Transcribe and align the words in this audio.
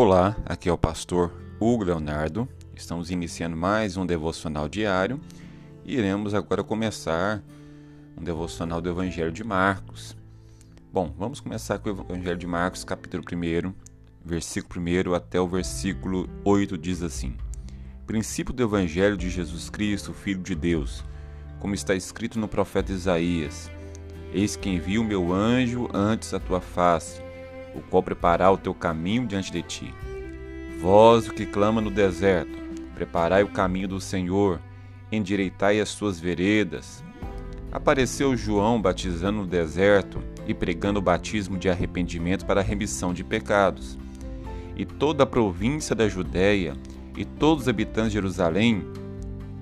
Olá, 0.00 0.36
aqui 0.46 0.68
é 0.68 0.72
o 0.72 0.78
pastor 0.78 1.32
Hugo 1.58 1.82
Leonardo. 1.82 2.48
Estamos 2.72 3.10
iniciando 3.10 3.56
mais 3.56 3.96
um 3.96 4.06
devocional 4.06 4.68
diário 4.68 5.20
e 5.84 5.96
iremos 5.96 6.34
agora 6.34 6.62
começar 6.62 7.42
um 8.16 8.22
devocional 8.22 8.80
do 8.80 8.88
Evangelho 8.88 9.32
de 9.32 9.42
Marcos. 9.42 10.16
Bom, 10.92 11.12
vamos 11.18 11.40
começar 11.40 11.80
com 11.80 11.90
o 11.90 11.92
Evangelho 11.92 12.38
de 12.38 12.46
Marcos, 12.46 12.84
capítulo 12.84 13.24
1, 13.24 13.74
versículo 14.24 14.80
1 14.80 15.14
até 15.14 15.40
o 15.40 15.48
versículo 15.48 16.30
8 16.44 16.78
diz 16.78 17.02
assim: 17.02 17.36
Princípio 18.06 18.54
do 18.54 18.62
Evangelho 18.62 19.16
de 19.16 19.28
Jesus 19.28 19.68
Cristo, 19.68 20.12
Filho 20.12 20.44
de 20.44 20.54
Deus, 20.54 21.04
como 21.58 21.74
está 21.74 21.96
escrito 21.96 22.38
no 22.38 22.46
profeta 22.46 22.92
Isaías: 22.92 23.68
Eis 24.32 24.54
que 24.54 24.70
envio 24.70 25.02
o 25.02 25.04
meu 25.04 25.32
anjo 25.32 25.88
antes 25.92 26.30
da 26.30 26.38
tua 26.38 26.60
face 26.60 27.20
o 27.78 27.82
qual 27.82 28.02
preparar 28.02 28.52
o 28.52 28.58
teu 28.58 28.74
caminho 28.74 29.26
diante 29.26 29.50
de 29.50 29.62
ti. 29.62 29.94
Vós, 30.80 31.28
o 31.28 31.32
que 31.32 31.46
clama 31.46 31.80
no 31.80 31.90
deserto, 31.90 32.58
preparai 32.94 33.42
o 33.42 33.48
caminho 33.48 33.88
do 33.88 34.00
Senhor, 34.00 34.60
endireitai 35.10 35.80
as 35.80 35.88
suas 35.88 36.20
veredas. 36.20 37.02
Apareceu 37.72 38.36
João 38.36 38.80
batizando 38.80 39.40
no 39.40 39.46
deserto 39.46 40.22
e 40.46 40.54
pregando 40.54 40.98
o 40.98 41.02
batismo 41.02 41.58
de 41.58 41.68
arrependimento 41.68 42.46
para 42.46 42.60
a 42.60 42.64
remissão 42.64 43.12
de 43.12 43.24
pecados. 43.24 43.98
E 44.76 44.84
toda 44.84 45.24
a 45.24 45.26
província 45.26 45.94
da 45.94 46.08
Judéia 46.08 46.74
e 47.16 47.24
todos 47.24 47.64
os 47.64 47.68
habitantes 47.68 48.12
de 48.12 48.14
Jerusalém 48.14 48.86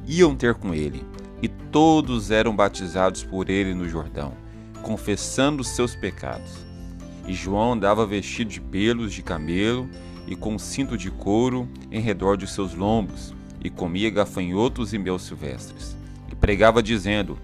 iam 0.07 0.37
ter 0.37 0.55
com 0.55 0.75
ele, 0.75 1.03
e 1.43 1.49
todos 1.49 2.31
eram 2.31 2.55
batizados 2.55 3.25
por 3.25 3.49
ele 3.49 3.75
no 3.75 3.89
Jordão, 3.89 4.35
confessando 4.83 5.63
os 5.63 5.69
seus 5.69 5.97
pecados. 5.97 6.66
E 7.27 7.35
João 7.35 7.73
andava 7.73 8.07
vestido 8.07 8.51
de 8.51 8.61
pelos 8.61 9.13
de 9.13 9.23
camelo 9.23 9.89
e 10.27 10.37
com 10.37 10.55
um 10.55 10.59
cinto 10.59 10.97
de 10.97 11.11
couro 11.11 11.69
em 11.91 12.01
redor 12.01 12.37
de 12.37 12.47
seus 12.47 12.75
lombos, 12.75 13.35
e 13.63 13.71
comia 13.71 14.11
gafanhotos 14.11 14.93
e 14.93 14.99
mel 14.99 15.19
silvestres. 15.19 15.97
E 16.31 16.35
pregava 16.35 16.83
dizendo: 16.83 17.39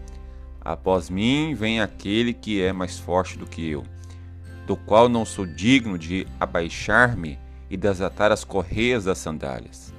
Após 0.60 1.10
mim 1.10 1.55
vem 1.55 1.80
aquele 1.80 2.33
que 2.33 2.62
é 2.62 2.72
mais 2.72 2.98
forte 2.98 3.36
do 3.36 3.47
que 3.47 3.69
eu, 3.69 3.83
do 4.66 4.77
qual 4.77 5.08
não 5.08 5.25
sou 5.25 5.47
digno 5.47 5.98
de 5.98 6.27
abaixar-me 6.38 7.38
e 7.69 7.77
desatar 7.77 8.30
as 8.30 8.44
correias 8.44 9.05
das 9.05 9.19
sandálias. 9.19 9.92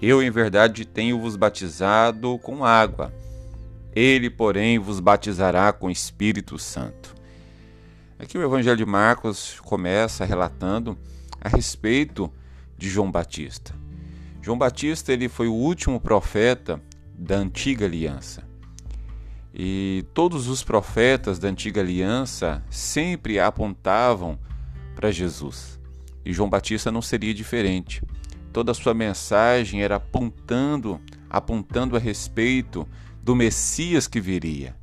Eu, 0.00 0.22
em 0.22 0.30
verdade, 0.30 0.84
tenho-vos 0.84 1.34
batizado 1.34 2.38
com 2.38 2.64
água. 2.64 3.12
Ele, 3.92 4.30
porém, 4.30 4.78
vos 4.78 5.00
batizará 5.00 5.72
com 5.72 5.90
Espírito 5.90 6.56
Santo. 6.58 7.17
Aqui 8.18 8.36
o 8.36 8.42
Evangelho 8.42 8.76
de 8.76 8.84
Marcos 8.84 9.60
começa 9.60 10.24
relatando 10.24 10.98
a 11.40 11.48
respeito 11.48 12.28
de 12.76 12.88
João 12.90 13.12
Batista. 13.12 13.72
João 14.42 14.58
Batista 14.58 15.12
ele 15.12 15.28
foi 15.28 15.46
o 15.46 15.54
último 15.54 16.00
profeta 16.00 16.82
da 17.16 17.36
antiga 17.36 17.86
aliança. 17.86 18.42
E 19.54 20.04
todos 20.14 20.48
os 20.48 20.64
profetas 20.64 21.38
da 21.38 21.46
antiga 21.46 21.80
aliança 21.80 22.60
sempre 22.68 23.38
apontavam 23.38 24.36
para 24.96 25.12
Jesus. 25.12 25.78
E 26.24 26.32
João 26.32 26.50
Batista 26.50 26.90
não 26.90 27.00
seria 27.00 27.32
diferente. 27.32 28.02
Toda 28.52 28.72
a 28.72 28.74
sua 28.74 28.94
mensagem 28.94 29.80
era 29.80 29.94
apontando, 29.94 31.00
apontando 31.30 31.94
a 31.94 32.00
respeito 32.00 32.86
do 33.22 33.36
Messias 33.36 34.08
que 34.08 34.20
viria. 34.20 34.74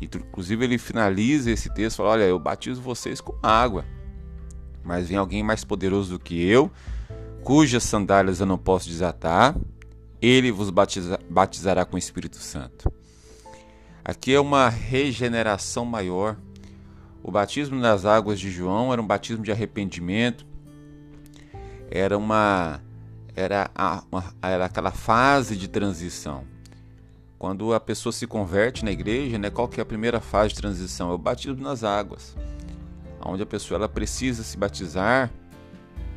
Inclusive 0.00 0.64
ele 0.64 0.78
finaliza 0.78 1.50
esse 1.50 1.72
texto 1.72 1.98
falando: 1.98 2.12
Olha, 2.12 2.24
eu 2.24 2.38
batizo 2.38 2.80
vocês 2.82 3.20
com 3.20 3.34
água, 3.42 3.84
mas 4.82 5.08
vem 5.08 5.16
alguém 5.16 5.42
mais 5.42 5.64
poderoso 5.64 6.12
do 6.12 6.18
que 6.18 6.44
eu, 6.44 6.70
cujas 7.42 7.82
sandálias 7.84 8.40
eu 8.40 8.46
não 8.46 8.58
posso 8.58 8.88
desatar, 8.88 9.56
ele 10.20 10.50
vos 10.50 10.70
batiza, 10.70 11.18
batizará 11.28 11.84
com 11.84 11.96
o 11.96 11.98
Espírito 11.98 12.36
Santo. 12.36 12.92
Aqui 14.04 14.34
é 14.34 14.40
uma 14.40 14.68
regeneração 14.68 15.84
maior. 15.84 16.36
O 17.22 17.30
batismo 17.30 17.78
nas 17.78 18.04
águas 18.04 18.38
de 18.38 18.50
João 18.50 18.92
era 18.92 19.00
um 19.00 19.06
batismo 19.06 19.42
de 19.42 19.50
arrependimento, 19.50 20.46
era 21.90 22.18
uma 22.18 22.82
era, 23.34 23.70
a, 23.74 24.04
uma, 24.10 24.34
era 24.42 24.66
aquela 24.66 24.90
fase 24.90 25.56
de 25.56 25.68
transição. 25.68 26.44
Quando 27.44 27.74
a 27.74 27.78
pessoa 27.78 28.10
se 28.10 28.26
converte 28.26 28.86
na 28.86 28.90
igreja, 28.90 29.36
né, 29.36 29.50
qual 29.50 29.68
que 29.68 29.78
é 29.78 29.82
a 29.82 29.84
primeira 29.84 30.18
fase 30.18 30.54
de 30.54 30.62
transição? 30.62 31.10
É 31.10 31.12
o 31.12 31.18
batismo 31.18 31.62
nas 31.62 31.84
águas, 31.84 32.34
onde 33.22 33.42
a 33.42 33.46
pessoa 33.46 33.76
ela 33.76 33.86
precisa 33.86 34.42
se 34.42 34.56
batizar, 34.56 35.30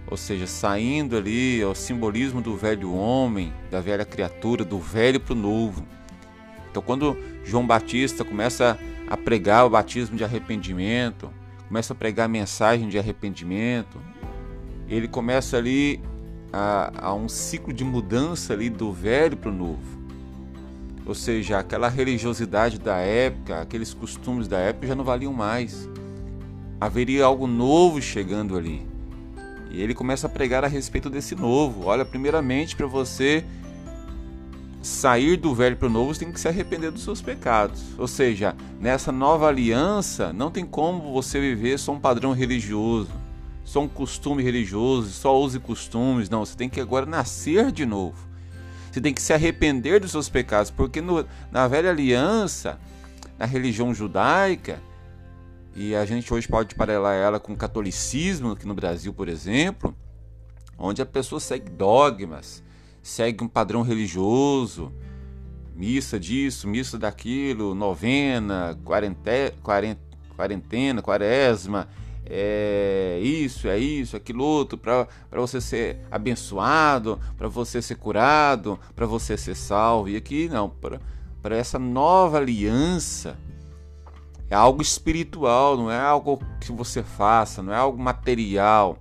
ou 0.10 0.16
seja, 0.16 0.48
saindo 0.48 1.18
ali 1.18 1.62
ao 1.62 1.76
simbolismo 1.76 2.42
do 2.42 2.56
velho 2.56 2.94
homem, 2.94 3.52
da 3.70 3.82
velha 3.82 4.06
criatura, 4.06 4.64
do 4.64 4.80
velho 4.80 5.20
para 5.20 5.34
o 5.34 5.36
novo. 5.36 5.86
Então, 6.72 6.82
quando 6.82 7.18
João 7.44 7.68
Batista 7.68 8.24
começa 8.24 8.80
a 9.06 9.18
pregar 9.18 9.66
o 9.66 9.70
batismo 9.70 10.16
de 10.16 10.24
arrependimento, 10.24 11.30
começa 11.68 11.92
a 11.92 11.96
pregar 11.98 12.28
a 12.28 12.30
mensagem 12.30 12.88
de 12.88 12.98
arrependimento, 12.98 14.00
ele 14.88 15.10
começa 15.10 15.58
ali 15.58 16.00
a, 16.54 17.10
a 17.10 17.14
um 17.14 17.28
ciclo 17.28 17.74
de 17.74 17.84
mudança 17.84 18.54
ali 18.54 18.70
do 18.70 18.94
velho 18.94 19.36
para 19.36 19.50
o 19.50 19.54
novo. 19.54 19.97
Ou 21.08 21.16
seja, 21.16 21.58
aquela 21.58 21.88
religiosidade 21.88 22.78
da 22.78 22.98
época, 22.98 23.62
aqueles 23.62 23.94
costumes 23.94 24.46
da 24.46 24.58
época 24.58 24.88
já 24.88 24.94
não 24.94 25.06
valiam 25.06 25.32
mais. 25.32 25.88
Haveria 26.82 27.24
algo 27.24 27.48
novo 27.48 28.02
chegando 28.02 28.58
ali. 28.58 28.86
E 29.72 29.82
ele 29.82 29.94
começa 29.94 30.28
a 30.28 30.30
pregar 30.30 30.66
a 30.66 30.68
respeito 30.68 31.10
desse 31.10 31.34
novo. 31.34 31.86
Olha, 31.86 32.04
primeiramente, 32.04 32.76
para 32.76 32.88
você 32.88 33.46
sair 34.82 35.38
do 35.38 35.56
velho 35.56 35.78
para 35.78 35.88
o 35.88 35.92
novo, 35.92 36.14
você 36.14 36.26
tem 36.26 36.34
que 36.34 36.42
se 36.42 36.48
arrepender 36.50 36.92
dos 36.92 37.04
seus 37.04 37.22
pecados. 37.22 37.82
Ou 37.98 38.08
seja, 38.08 38.54
nessa 38.78 39.10
nova 39.10 39.48
aliança, 39.48 40.34
não 40.34 40.52
tem 40.52 40.66
como 40.66 41.14
você 41.14 41.40
viver 41.40 41.80
só 41.80 41.94
um 41.94 42.00
padrão 42.00 42.34
religioso, 42.34 43.12
só 43.64 43.82
um 43.82 43.88
costume 43.88 44.44
religioso, 44.44 45.10
só 45.12 45.40
use 45.40 45.58
costumes. 45.58 46.30
Não, 46.30 46.46
você 46.46 46.56
tem 46.56 46.68
que 46.68 46.82
agora 46.82 47.06
nascer 47.06 47.72
de 47.72 47.86
novo. 47.86 48.28
Você 48.98 49.02
tem 49.02 49.14
que 49.14 49.22
se 49.22 49.32
arrepender 49.32 50.00
dos 50.00 50.10
seus 50.10 50.28
pecados, 50.28 50.72
porque 50.72 51.02
no, 51.02 51.24
na 51.52 51.68
velha 51.68 51.92
aliança, 51.92 52.80
na 53.38 53.46
religião 53.46 53.94
judaica, 53.94 54.82
e 55.76 55.94
a 55.94 56.04
gente 56.04 56.34
hoje 56.34 56.48
pode 56.48 56.74
paralelar 56.74 57.14
ela 57.14 57.40
com 57.40 57.54
o 57.54 57.56
catolicismo, 57.56 58.54
aqui 58.54 58.66
no 58.66 58.74
Brasil, 58.74 59.14
por 59.14 59.30
exemplo, 59.30 59.96
onde 60.80 61.00
a 61.00 61.06
pessoa 61.06 61.40
segue 61.40 61.70
dogmas, 61.70 62.64
segue 63.04 63.44
um 63.44 63.48
padrão 63.48 63.84
religioso, 63.84 64.92
missa 65.76 66.20
disso, 66.20 66.68
missa 66.68 66.98
daquilo, 66.98 67.76
novena, 67.76 68.76
quarentena, 68.84 69.54
quarentena 70.36 71.04
quaresma, 71.04 71.88
é 72.30 73.20
isso, 73.22 73.68
é 73.68 73.78
isso, 73.78 74.16
aquilo 74.16 74.44
outro, 74.44 74.78
para 74.78 75.08
você 75.32 75.62
ser 75.62 76.02
abençoado, 76.12 77.20
para 77.38 77.48
você 77.48 77.82
ser 77.82 77.96
curado, 77.96 78.80
para 78.96 79.06
você 79.06 79.38
ser 79.38 79.56
salvo. 79.56 80.10
E 80.10 80.16
aqui 80.16 80.50
não, 80.50 80.70
para 80.70 81.56
essa 81.56 81.80
nova 81.80 82.38
aliança 82.38 83.38
é 84.50 84.56
algo 84.56 84.82
espiritual, 84.82 85.78
não 85.78 85.92
é 85.92 86.00
algo 86.00 86.42
que 86.62 86.72
você 86.72 87.04
faça, 87.04 87.62
não 87.62 87.74
é 87.74 87.78
algo 87.78 88.02
material. 88.02 88.98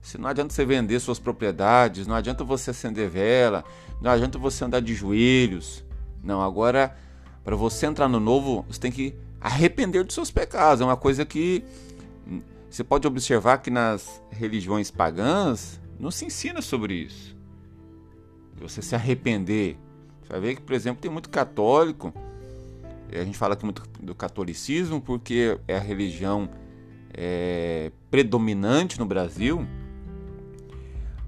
Se 0.00 0.18
não 0.18 0.28
adianta 0.28 0.52
você 0.52 0.64
vender 0.64 1.00
suas 1.00 1.18
propriedades, 1.18 2.06
não 2.06 2.14
adianta 2.14 2.44
você 2.44 2.70
acender 2.70 3.08
vela, 3.08 3.64
não 4.00 4.10
adianta 4.10 4.38
você 4.38 4.64
andar 4.64 4.80
de 4.80 4.94
joelhos. 4.94 5.84
Não, 6.22 6.42
agora 6.42 6.96
para 7.44 7.56
você 7.56 7.86
entrar 7.86 8.08
no 8.08 8.18
novo, 8.18 8.64
você 8.68 8.80
tem 8.80 8.90
que 8.90 9.14
arrepender 9.40 10.02
dos 10.02 10.14
seus 10.14 10.30
pecados. 10.30 10.80
É 10.80 10.84
uma 10.84 10.96
coisa 10.96 11.26
que 11.26 11.62
você 12.74 12.82
pode 12.82 13.06
observar 13.06 13.58
que 13.58 13.70
nas 13.70 14.20
religiões 14.30 14.90
pagãs 14.90 15.80
não 15.96 16.10
se 16.10 16.24
ensina 16.24 16.60
sobre 16.60 16.94
isso. 16.94 17.36
Você 18.56 18.82
se 18.82 18.96
arrepender. 18.96 19.78
Você 20.20 20.32
vai 20.32 20.40
ver 20.40 20.56
que, 20.56 20.62
por 20.62 20.74
exemplo, 20.74 21.00
tem 21.00 21.08
muito 21.08 21.28
católico. 21.28 22.12
A 23.12 23.22
gente 23.22 23.38
fala 23.38 23.54
aqui 23.54 23.64
muito 23.64 23.84
do 24.00 24.12
catolicismo 24.12 25.00
porque 25.00 25.56
é 25.68 25.76
a 25.76 25.80
religião 25.80 26.50
é, 27.12 27.92
predominante 28.10 28.98
no 28.98 29.06
Brasil, 29.06 29.64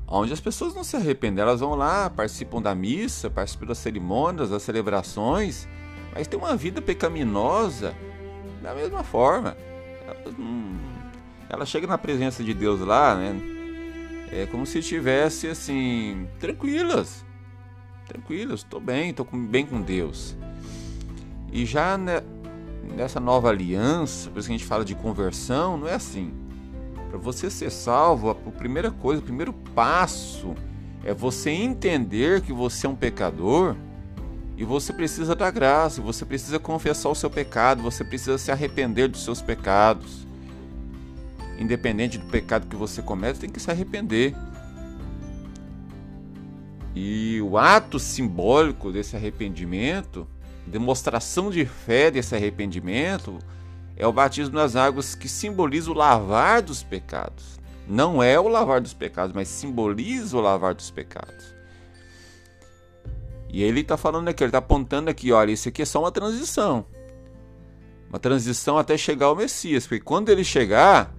onde 0.08 0.32
as 0.32 0.40
pessoas 0.40 0.74
não 0.74 0.82
se 0.82 0.96
arrependem, 0.96 1.42
elas 1.42 1.60
vão 1.60 1.76
lá, 1.76 2.10
participam 2.10 2.60
da 2.60 2.74
missa, 2.74 3.30
participam 3.30 3.66
das 3.66 3.78
cerimônias, 3.78 4.50
das 4.50 4.64
celebrações, 4.64 5.68
mas 6.12 6.26
tem 6.26 6.36
uma 6.36 6.56
vida 6.56 6.82
pecaminosa 6.82 7.94
da 8.60 8.74
mesma 8.74 9.04
forma. 9.04 9.56
Elas 10.08 10.36
não, 10.36 10.95
ela 11.48 11.64
chega 11.64 11.86
na 11.86 11.98
presença 11.98 12.42
de 12.42 12.52
Deus 12.52 12.80
lá, 12.80 13.14
né? 13.14 13.40
É 14.32 14.46
como 14.46 14.66
se 14.66 14.80
estivesse 14.80 15.46
assim, 15.48 16.26
tranquilas. 16.40 17.24
Tranquilas, 18.06 18.60
estou 18.60 18.80
bem, 18.80 19.10
estou 19.10 19.26
bem 19.32 19.64
com 19.64 19.80
Deus. 19.80 20.36
E 21.52 21.64
já 21.64 21.98
nessa 22.94 23.20
nova 23.20 23.48
aliança, 23.48 24.30
por 24.30 24.38
isso 24.38 24.48
que 24.48 24.54
a 24.54 24.58
gente 24.58 24.66
fala 24.66 24.84
de 24.84 24.94
conversão, 24.94 25.76
não 25.76 25.88
é 25.88 25.94
assim. 25.94 26.32
Para 27.08 27.18
você 27.18 27.48
ser 27.48 27.70
salvo, 27.70 28.30
a 28.30 28.34
primeira 28.34 28.90
coisa, 28.90 29.20
o 29.22 29.24
primeiro 29.24 29.52
passo 29.52 30.54
é 31.04 31.14
você 31.14 31.50
entender 31.50 32.40
que 32.40 32.52
você 32.52 32.86
é 32.86 32.90
um 32.90 32.96
pecador 32.96 33.76
e 34.56 34.64
você 34.64 34.92
precisa 34.92 35.34
da 35.36 35.50
graça, 35.50 36.02
você 36.02 36.24
precisa 36.24 36.58
confessar 36.58 37.08
o 37.08 37.14
seu 37.14 37.30
pecado, 37.30 37.82
você 37.82 38.02
precisa 38.02 38.38
se 38.38 38.50
arrepender 38.50 39.08
dos 39.08 39.22
seus 39.22 39.40
pecados. 39.40 40.25
Independente 41.58 42.18
do 42.18 42.26
pecado 42.26 42.66
que 42.66 42.76
você 42.76 43.00
comete, 43.00 43.40
tem 43.40 43.50
que 43.50 43.60
se 43.60 43.70
arrepender. 43.70 44.34
E 46.94 47.40
o 47.42 47.58
ato 47.58 47.98
simbólico 47.98 48.90
desse 48.90 49.16
arrependimento, 49.16 50.26
demonstração 50.66 51.50
de 51.50 51.64
fé 51.64 52.10
desse 52.10 52.34
arrependimento, 52.34 53.38
é 53.96 54.06
o 54.06 54.12
batismo 54.12 54.54
nas 54.56 54.76
águas 54.76 55.14
que 55.14 55.28
simboliza 55.28 55.90
o 55.90 55.94
lavar 55.94 56.62
dos 56.62 56.82
pecados. 56.82 57.58
Não 57.88 58.22
é 58.22 58.38
o 58.38 58.48
lavar 58.48 58.80
dos 58.80 58.92
pecados, 58.92 59.34
mas 59.34 59.48
simboliza 59.48 60.36
o 60.36 60.40
lavar 60.40 60.74
dos 60.74 60.90
pecados. 60.90 61.54
E 63.48 63.62
ele 63.62 63.80
está 63.80 63.96
falando 63.96 64.28
aqui, 64.28 64.42
ele 64.42 64.48
está 64.48 64.58
apontando 64.58 65.08
aqui, 65.08 65.32
olha, 65.32 65.52
isso 65.52 65.68
aqui 65.68 65.82
é 65.82 65.84
só 65.84 66.00
uma 66.00 66.10
transição. 66.10 66.84
Uma 68.08 68.18
transição 68.18 68.76
até 68.76 68.96
chegar 68.96 69.26
ao 69.26 69.36
Messias. 69.36 69.86
Porque 69.86 70.04
quando 70.04 70.28
ele 70.28 70.44
chegar, 70.44 71.14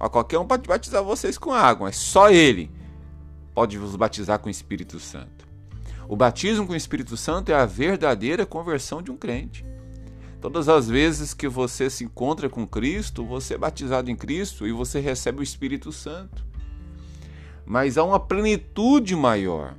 ó, 0.00 0.08
qualquer 0.08 0.38
um 0.38 0.46
pode 0.46 0.66
batizar 0.66 1.04
vocês 1.04 1.36
com 1.36 1.52
água, 1.52 1.86
mas 1.86 1.96
só 1.96 2.30
ele 2.30 2.70
pode 3.54 3.76
vos 3.76 3.94
batizar 3.94 4.38
com 4.38 4.48
o 4.48 4.50
Espírito 4.50 4.98
Santo. 4.98 5.46
O 6.08 6.16
batismo 6.16 6.66
com 6.66 6.72
o 6.72 6.76
Espírito 6.76 7.16
Santo 7.16 7.52
é 7.52 7.54
a 7.54 7.66
verdadeira 7.66 8.44
conversão 8.44 9.02
de 9.02 9.10
um 9.10 9.16
crente. 9.16 9.64
Todas 10.40 10.68
as 10.68 10.88
vezes 10.88 11.34
que 11.34 11.46
você 11.46 11.90
se 11.90 12.02
encontra 12.02 12.48
com 12.48 12.66
Cristo, 12.66 13.24
você 13.24 13.54
é 13.54 13.58
batizado 13.58 14.10
em 14.10 14.16
Cristo 14.16 14.66
e 14.66 14.72
você 14.72 14.98
recebe 14.98 15.40
o 15.40 15.42
Espírito 15.42 15.92
Santo. 15.92 16.44
Mas 17.66 17.98
há 17.98 18.02
uma 18.02 18.18
plenitude 18.18 19.14
maior. 19.14 19.76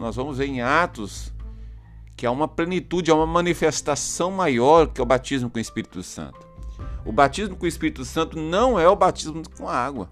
Nós 0.00 0.16
vamos 0.16 0.38
ver 0.38 0.46
em 0.46 0.62
Atos 0.62 1.32
que 2.16 2.24
há 2.24 2.30
uma 2.30 2.46
plenitude, 2.46 3.10
há 3.10 3.14
uma 3.14 3.26
manifestação 3.26 4.30
maior 4.30 4.86
que 4.86 5.00
é 5.00 5.02
o 5.02 5.06
batismo 5.06 5.50
com 5.50 5.58
o 5.58 5.60
Espírito 5.60 6.02
Santo. 6.02 6.51
O 7.04 7.12
batismo 7.12 7.56
com 7.56 7.64
o 7.64 7.68
Espírito 7.68 8.04
Santo 8.04 8.38
não 8.38 8.78
é 8.78 8.88
o 8.88 8.96
batismo 8.96 9.42
com 9.56 9.68
água. 9.68 10.10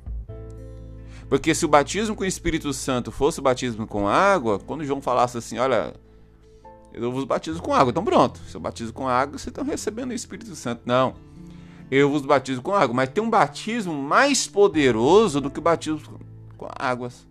Porque 1.29 1.55
se 1.55 1.65
o 1.65 1.69
batismo 1.69 2.17
com 2.17 2.25
o 2.25 2.27
Espírito 2.27 2.73
Santo 2.73 3.13
fosse 3.13 3.39
o 3.39 3.43
batismo 3.43 3.87
com 3.87 4.09
água, 4.09 4.59
quando 4.59 4.85
João 4.85 5.01
falasse 5.01 5.39
assim, 5.39 5.59
olha, 5.59 5.95
eu 6.93 7.13
vos 7.13 7.25
batizo 7.25 7.63
com 7.63 7.73
água, 7.73 7.91
então 7.91 8.05
pronto. 8.05 8.41
Se 8.49 8.57
eu 8.57 8.61
batizo 8.61 8.93
com 8.93 9.09
água, 9.09 9.39
vocês 9.39 9.47
estão 9.47 9.65
recebendo 9.65 10.11
o 10.11 10.15
Espírito 10.15 10.57
Santo. 10.57 10.83
Não. 10.85 11.15
Eu 11.91 12.11
vos 12.11 12.23
batizo 12.23 12.61
com 12.63 12.75
água, 12.75 12.95
mas 12.95 13.09
tem 13.11 13.23
um 13.23 13.31
batismo 13.31 13.95
mais 13.95 14.47
poderoso 14.47 15.41
do 15.41 15.51
que 15.51 15.61
o 15.61 15.63
batismo 15.63 16.21
com 16.57 16.69
águas. 16.77 17.27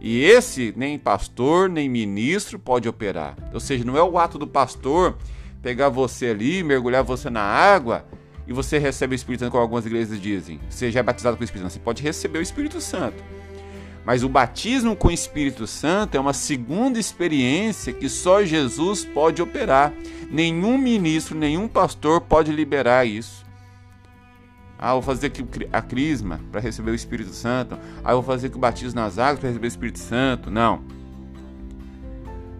E 0.00 0.22
esse 0.22 0.74
nem 0.76 0.98
pastor, 0.98 1.68
nem 1.68 1.88
ministro 1.88 2.58
pode 2.58 2.88
operar. 2.88 3.36
Ou 3.52 3.60
seja, 3.60 3.84
não 3.84 3.96
é 3.96 4.02
o 4.02 4.18
ato 4.18 4.36
do 4.36 4.46
pastor 4.46 5.16
pegar 5.64 5.88
você 5.88 6.26
ali, 6.26 6.62
mergulhar 6.62 7.02
você 7.02 7.30
na 7.30 7.40
água 7.40 8.04
e 8.46 8.52
você 8.52 8.76
recebe 8.76 9.14
o 9.14 9.16
Espírito 9.16 9.40
Santo, 9.40 9.50
como 9.50 9.62
algumas 9.62 9.86
igrejas 9.86 10.20
dizem. 10.20 10.60
Você 10.68 10.92
já 10.92 11.00
é 11.00 11.02
batizado 11.02 11.38
com 11.38 11.40
o 11.40 11.44
Espírito 11.44 11.64
Santo. 11.64 11.72
Você 11.72 11.78
pode 11.78 12.02
receber 12.02 12.38
o 12.38 12.42
Espírito 12.42 12.82
Santo. 12.82 13.24
Mas 14.04 14.22
o 14.22 14.28
batismo 14.28 14.94
com 14.94 15.08
o 15.08 15.10
Espírito 15.10 15.66
Santo 15.66 16.18
é 16.18 16.20
uma 16.20 16.34
segunda 16.34 16.98
experiência 16.98 17.94
que 17.94 18.10
só 18.10 18.44
Jesus 18.44 19.06
pode 19.06 19.40
operar. 19.40 19.94
Nenhum 20.30 20.76
ministro, 20.76 21.34
nenhum 21.34 21.66
pastor 21.66 22.20
pode 22.20 22.52
liberar 22.52 23.06
isso. 23.06 23.42
Ah, 24.78 24.92
vou 24.92 25.00
fazer 25.00 25.28
aqui 25.28 25.46
a 25.72 25.80
crisma 25.80 26.38
para 26.52 26.60
receber 26.60 26.90
o 26.90 26.94
Espírito 26.94 27.32
Santo. 27.32 27.78
Ah, 28.04 28.12
vou 28.12 28.22
fazer 28.22 28.48
aqui 28.48 28.56
o 28.56 28.60
batismo 28.60 29.00
nas 29.00 29.18
águas 29.18 29.38
para 29.38 29.48
receber 29.48 29.66
o 29.66 29.68
Espírito 29.68 29.98
Santo. 29.98 30.50
Não. 30.50 30.84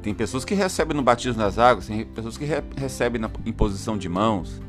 Tem 0.05 0.13
pessoas 0.13 0.45
que 0.45 0.53
recebem 0.53 0.95
no 0.95 1.03
batismo 1.03 1.43
nas 1.43 1.59
águas, 1.59 1.87
tem 1.87 2.05
pessoas 2.05 2.37
que 2.37 2.45
re 2.45 2.63
recebem 2.77 3.19
na 3.19 3.31
imposição 3.47 3.97
de 3.97 4.07
mãos. 4.07 4.61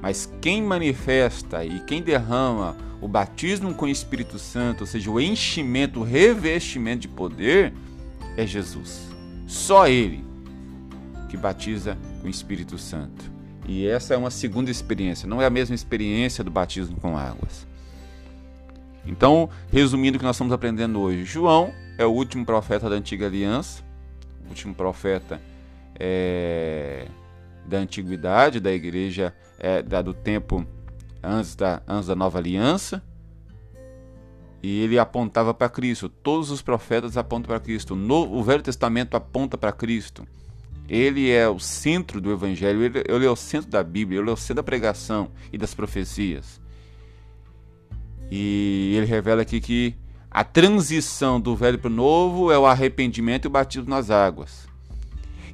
Mas 0.00 0.32
quem 0.40 0.62
manifesta 0.62 1.62
e 1.62 1.80
quem 1.80 2.00
derrama 2.00 2.74
o 2.98 3.06
batismo 3.06 3.74
com 3.74 3.84
o 3.84 3.90
Espírito 3.90 4.38
Santo, 4.38 4.80
ou 4.80 4.86
seja, 4.86 5.10
o 5.10 5.20
enchimento, 5.20 6.00
o 6.00 6.02
revestimento 6.02 7.00
de 7.00 7.08
poder, 7.08 7.74
é 8.38 8.46
Jesus. 8.46 9.06
Só 9.46 9.86
Ele 9.86 10.24
que 11.28 11.36
batiza 11.36 11.98
com 12.22 12.26
o 12.26 12.30
Espírito 12.30 12.78
Santo. 12.78 13.30
E 13.68 13.86
essa 13.86 14.14
é 14.14 14.16
uma 14.16 14.30
segunda 14.30 14.70
experiência, 14.70 15.28
não 15.28 15.42
é 15.42 15.44
a 15.44 15.50
mesma 15.50 15.74
experiência 15.74 16.42
do 16.42 16.50
batismo 16.50 16.96
com 16.98 17.18
águas. 17.18 17.66
Então, 19.04 19.50
resumindo 19.70 20.16
o 20.16 20.18
que 20.18 20.24
nós 20.24 20.36
estamos 20.36 20.54
aprendendo 20.54 21.00
hoje, 21.00 21.22
João 21.26 21.70
é 21.98 22.06
o 22.06 22.10
último 22.10 22.46
profeta 22.46 22.88
da 22.88 22.96
antiga 22.96 23.26
aliança, 23.26 23.84
último 24.48 24.74
profeta 24.74 25.40
é, 25.98 27.08
da 27.66 27.78
antiguidade, 27.78 28.60
da 28.60 28.72
igreja 28.72 29.34
é, 29.58 29.82
da, 29.82 30.02
do 30.02 30.14
tempo 30.14 30.66
antes 31.22 31.54
da, 31.54 31.82
antes 31.86 32.08
da 32.08 32.14
nova 32.14 32.38
aliança. 32.38 33.02
E 34.62 34.80
ele 34.82 34.98
apontava 34.98 35.54
para 35.54 35.68
Cristo. 35.68 36.08
Todos 36.08 36.50
os 36.50 36.62
profetas 36.62 37.16
apontam 37.16 37.48
para 37.48 37.60
Cristo. 37.60 37.94
No, 37.94 38.32
o 38.32 38.42
Velho 38.42 38.62
Testamento 38.62 39.16
aponta 39.16 39.56
para 39.56 39.72
Cristo. 39.72 40.26
Ele 40.88 41.30
é 41.30 41.48
o 41.48 41.58
centro 41.58 42.20
do 42.20 42.32
Evangelho, 42.32 42.82
ele, 42.82 43.02
ele, 43.08 43.26
é 43.26 43.30
o 43.30 43.36
centro 43.36 43.70
da 43.70 43.82
Bíblia, 43.82 44.20
ele 44.20 44.30
é 44.30 44.32
o 44.32 44.36
centro 44.36 44.56
da 44.56 44.62
pregação 44.62 45.30
e 45.52 45.58
das 45.58 45.74
profecias. 45.74 46.60
E 48.30 48.94
ele 48.96 49.06
revela 49.06 49.42
aqui 49.42 49.60
que 49.60 49.96
a 50.36 50.44
transição 50.44 51.40
do 51.40 51.56
velho 51.56 51.78
para 51.78 51.88
o 51.88 51.90
novo 51.90 52.52
é 52.52 52.58
o 52.58 52.66
arrependimento 52.66 53.46
e 53.46 53.48
o 53.48 53.50
batismo 53.50 53.88
nas 53.88 54.10
águas. 54.10 54.68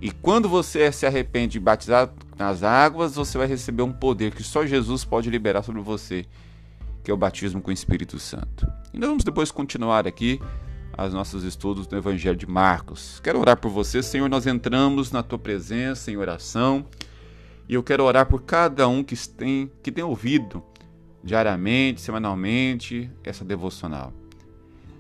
E 0.01 0.11
quando 0.11 0.49
você 0.49 0.91
se 0.91 1.07
arrepende 1.07 1.57
e 1.57 1.61
batizado 1.61 2.11
nas 2.37 2.65
águas, 2.65 3.15
você 3.15 3.39
vai 3.39 3.47
receber 3.47 3.85
um 3.85 3.93
poder 3.93 4.35
que 4.35 4.43
só 4.43 4.67
Jesus 4.67 5.05
pode 5.05 5.31
liberar 5.31 5.63
sobre 5.63 5.81
você, 5.81 6.27
que 7.05 7.13
é 7.13 7.15
o 7.15 7.17
batismo 7.17 7.63
com 7.63 7.71
o 7.71 7.73
Espírito 7.73 8.19
Santo. 8.19 8.67
E 8.93 8.99
nós 8.99 9.09
vamos 9.09 9.23
depois 9.23 9.53
continuar 9.53 10.05
aqui 10.05 10.41
os 10.99 11.15
nossos 11.15 11.45
estudos 11.45 11.87
no 11.87 11.99
Evangelho 11.99 12.37
de 12.37 12.49
Marcos. 12.49 13.21
Quero 13.21 13.39
orar 13.39 13.59
por 13.59 13.71
você, 13.71 14.03
Senhor. 14.03 14.29
Nós 14.29 14.49
entramos 14.49 15.13
na 15.13 15.23
tua 15.23 15.39
presença 15.39 16.11
em 16.11 16.17
oração 16.17 16.85
e 17.69 17.75
eu 17.75 17.85
quero 17.85 18.03
orar 18.03 18.27
por 18.27 18.43
cada 18.43 18.89
um 18.89 19.05
que 19.05 19.17
tem, 19.29 19.71
que 19.81 19.93
tem 19.93 20.03
ouvido 20.03 20.61
diariamente, 21.23 22.01
semanalmente, 22.01 23.09
essa 23.23 23.45
devocional. 23.45 24.13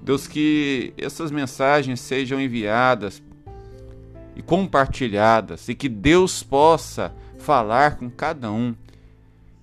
Deus, 0.02 0.26
que 0.26 0.92
essas 0.98 1.30
mensagens 1.30 2.00
sejam 2.00 2.40
enviadas 2.40 3.22
e 4.34 4.42
compartilhadas 4.42 5.68
e 5.68 5.74
que 5.74 5.88
Deus 5.88 6.42
possa 6.42 7.14
falar 7.38 7.96
com 7.96 8.10
cada 8.10 8.50
um, 8.50 8.74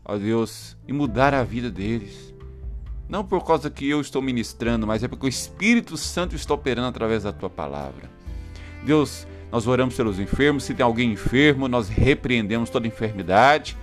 ó 0.06 0.18
Deus, 0.18 0.78
e 0.88 0.94
mudar 0.94 1.34
a 1.34 1.44
vida 1.44 1.70
deles. 1.70 2.34
Não 3.08 3.24
por 3.24 3.44
causa 3.44 3.70
que 3.70 3.90
eu 3.90 4.00
estou 4.00 4.22
ministrando, 4.22 4.88
mas 4.88 5.04
é 5.04 5.08
porque 5.08 5.26
o 5.26 5.30
Espírito 5.30 5.98
Santo 5.98 6.36
está 6.36 6.54
operando 6.54 6.88
através 6.88 7.24
da 7.24 7.34
tua 7.34 7.50
palavra. 7.50 8.10
Deus, 8.86 9.28
nós 9.52 9.68
oramos 9.68 9.96
pelos 9.96 10.20
enfermos. 10.20 10.64
Se 10.64 10.74
tem 10.74 10.84
alguém 10.84 11.12
enfermo, 11.12 11.68
nós 11.68 11.90
repreendemos 11.90 12.70
toda 12.70 12.88
enfermidade. 12.88 13.76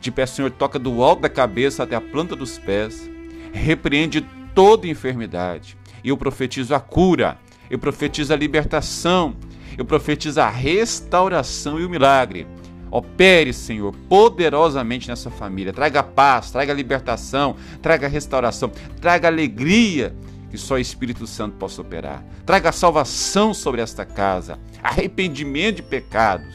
Te 0.00 0.10
peço, 0.10 0.36
Senhor, 0.36 0.50
toca 0.52 0.78
do 0.78 1.02
alto 1.02 1.22
da 1.22 1.28
cabeça 1.28 1.82
até 1.82 1.96
a 1.96 2.00
planta 2.00 2.36
dos 2.36 2.58
pés. 2.58 3.10
Repreende 3.52 4.24
toda 4.56 4.88
enfermidade. 4.88 5.76
E 6.02 6.08
eu 6.08 6.16
profetizo 6.16 6.74
a 6.74 6.80
cura. 6.80 7.38
Eu 7.70 7.78
profetizo 7.78 8.32
a 8.32 8.36
libertação 8.36 9.36
eu 9.76 9.84
profetizo 9.84 10.40
a 10.40 10.48
restauração 10.48 11.78
e 11.78 11.84
o 11.84 11.90
milagre. 11.90 12.46
Opere, 12.90 13.52
Senhor, 13.52 13.94
poderosamente 14.08 15.08
nessa 15.08 15.30
família. 15.30 15.72
Traga 15.72 16.02
paz, 16.02 16.50
traga 16.50 16.72
libertação, 16.72 17.56
traga 17.82 18.08
restauração, 18.08 18.70
traga 19.00 19.28
alegria 19.28 20.14
que 20.50 20.56
só 20.56 20.74
o 20.74 20.78
Espírito 20.78 21.26
Santo 21.26 21.56
possa 21.56 21.82
operar. 21.82 22.24
Traga 22.46 22.72
salvação 22.72 23.52
sobre 23.52 23.82
esta 23.82 24.04
casa, 24.04 24.58
arrependimento 24.82 25.76
de 25.76 25.82
pecados. 25.82 26.54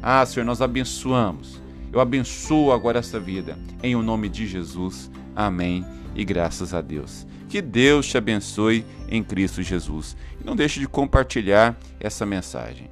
Ah, 0.00 0.24
Senhor, 0.24 0.46
nós 0.46 0.62
abençoamos. 0.62 1.60
Eu 1.92 2.00
abençoo 2.00 2.72
agora 2.72 3.00
esta 3.00 3.18
vida. 3.18 3.58
Em 3.82 3.96
o 3.96 4.02
nome 4.02 4.28
de 4.28 4.46
Jesus. 4.46 5.10
Amém. 5.38 5.86
E 6.16 6.24
graças 6.24 6.74
a 6.74 6.80
Deus. 6.80 7.24
Que 7.48 7.62
Deus 7.62 8.08
te 8.08 8.18
abençoe 8.18 8.84
em 9.08 9.22
Cristo 9.22 9.62
Jesus. 9.62 10.16
E 10.40 10.44
não 10.44 10.56
deixe 10.56 10.80
de 10.80 10.88
compartilhar 10.88 11.78
essa 12.00 12.26
mensagem. 12.26 12.90